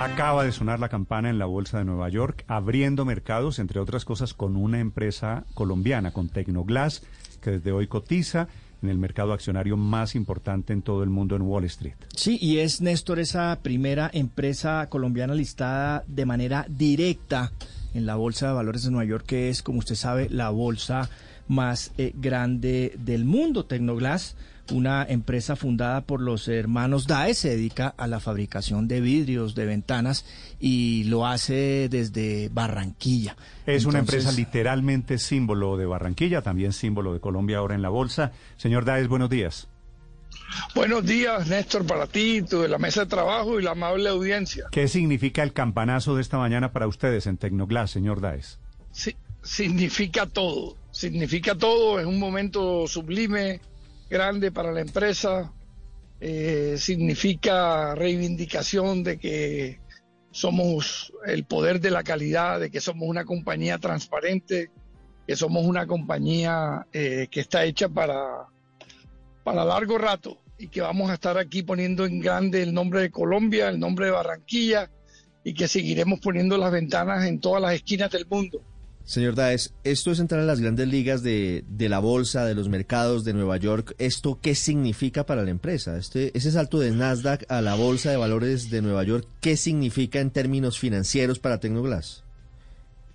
[0.00, 4.06] Acaba de sonar la campana en la Bolsa de Nueva York, abriendo mercados, entre otras
[4.06, 7.02] cosas, con una empresa colombiana, con Tecnoglass,
[7.42, 8.48] que desde hoy cotiza
[8.82, 11.96] en el mercado accionario más importante en todo el mundo en Wall Street.
[12.16, 17.52] Sí, y es Néstor esa primera empresa colombiana listada de manera directa
[17.92, 21.10] en la Bolsa de Valores de Nueva York, que es, como usted sabe, la bolsa
[21.46, 23.66] más eh, grande del mundo.
[23.66, 24.34] Tecnoglass
[24.70, 29.66] una empresa fundada por los hermanos Dae, se dedica a la fabricación de vidrios, de
[29.66, 30.24] ventanas
[30.58, 33.36] y lo hace desde Barranquilla.
[33.66, 38.32] Es una empresa literalmente símbolo de Barranquilla, también símbolo de Colombia ahora en la bolsa.
[38.56, 39.68] Señor Daes, buenos días.
[40.74, 44.66] Buenos días, Néstor, para ti, tu de la mesa de trabajo y la amable audiencia.
[44.70, 48.58] ¿Qué significa el campanazo de esta mañana para ustedes en Tecnoglass, señor Daes?
[48.92, 53.60] Sí, significa todo, significa todo, es un momento sublime,
[54.10, 55.52] grande para la empresa,
[56.20, 59.80] eh, significa reivindicación de que
[60.32, 64.70] somos el poder de la calidad, de que somos una compañía transparente,
[65.26, 68.48] que somos una compañía eh, que está hecha para,
[69.44, 73.10] para largo rato y que vamos a estar aquí poniendo en grande el nombre de
[73.10, 74.90] Colombia, el nombre de Barranquilla
[75.42, 78.62] y que seguiremos poniendo las ventanas en todas las esquinas del mundo.
[79.04, 83.24] Señor Daes, esto es entrar a las grandes ligas de, la bolsa, de los mercados
[83.24, 83.94] de Nueva York.
[83.98, 85.96] ¿Esto qué significa para la empresa?
[85.96, 90.20] Este, ese salto de Nasdaq a la bolsa de valores de Nueva York, ¿qué significa
[90.20, 92.22] en términos financieros para Tecnoglass?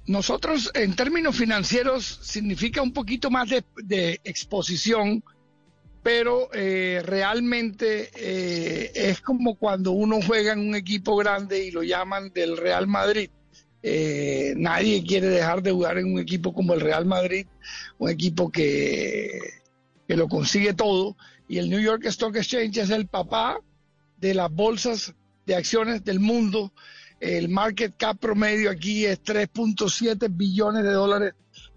[0.08, 5.24] Nosotros, en términos financieros, significa un poquito más de, exposición,
[6.04, 11.84] pero eh, realmente eh, es como cuando uno juega en un equipo grande y lo
[11.84, 13.30] llaman del Real Madrid
[13.88, 17.46] eh, nadie quiere dejar de jugar en un equipo como el Real Madrid,
[18.00, 19.40] un equipo que,
[20.08, 21.16] que lo consigue todo.
[21.48, 23.60] Y el New York Stock Exchange es el papá
[24.18, 25.14] de las bolsas
[25.46, 26.74] de acciones del mundo.
[27.20, 31.34] El market cap promedio aquí es 3.7 billones de dólares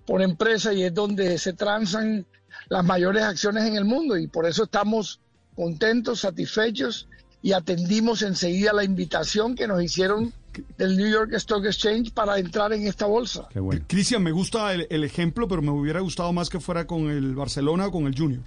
[0.07, 2.27] por empresa y es donde se transan
[2.71, 4.17] las mayores acciones en el mundo.
[4.17, 5.21] Y por eso estamos
[5.55, 7.07] contentos, satisfechos
[7.43, 10.33] y atendimos enseguida la invitación que nos hicieron
[10.77, 13.49] del New York Stock Exchange para entrar en esta bolsa.
[13.87, 17.87] Cristian, me gusta el, ejemplo, pero me hubiera gustado más que fuera con el Barcelona
[17.87, 18.43] o con el Junior.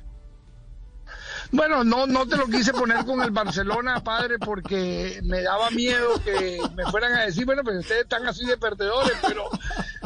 [1.52, 6.22] Bueno, no, no te lo quise poner con el Barcelona, padre, porque me daba miedo
[6.24, 9.50] que me fueran a decir, bueno, pues ustedes están así de perdedores, pero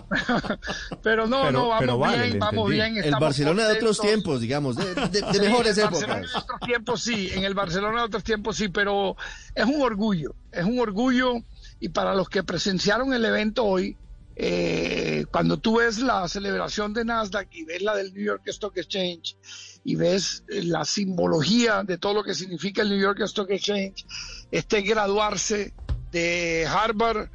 [1.03, 2.97] pero no, no, vamos bien, vamos bien.
[2.97, 6.03] El Barcelona de otros tiempos, digamos, de, mejores épocas.
[6.03, 9.15] En otros tiempos sí, en el Barcelona de otros tiempos sí, pero
[9.53, 11.35] es un orgullo, es un orgullo
[11.79, 13.97] y para los que presenciaron el evento hoy,
[14.37, 18.75] eh, cuando tú ves la celebración de Nasdaq y ves la del New York Stock
[18.77, 19.37] Exchange
[19.85, 24.05] y ves eh, la simbología de todo lo que significa el New York Stock Exchange,
[24.51, 25.73] este graduarse
[26.11, 27.29] de Harvard,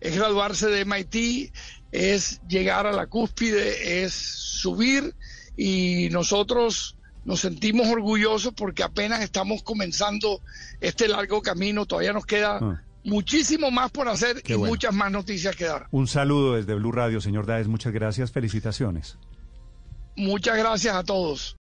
[0.00, 1.52] es graduarse de MIT,
[1.90, 5.14] es llegar a la cúspide, es subir.
[5.56, 10.42] Y nosotros nos sentimos orgullosos porque apenas estamos comenzando
[10.80, 15.54] este largo camino, todavía nos queda ah muchísimo más por hacer y muchas más noticias
[15.54, 15.86] que dar.
[15.90, 19.18] Un saludo desde Blue Radio, señor Daes, muchas gracias, felicitaciones.
[20.16, 21.52] Muchas gracias a todos.